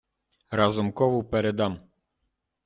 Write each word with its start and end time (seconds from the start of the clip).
Разумкову 0.59 1.21
передам. 1.35 1.79